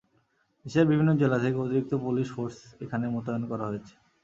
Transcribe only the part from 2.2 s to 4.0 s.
Force এখানে মোতায়েন করা হয়েছে।